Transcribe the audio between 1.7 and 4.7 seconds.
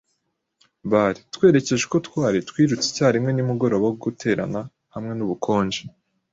uko twari, twirutse icyarimwe nimugoroba wo guterana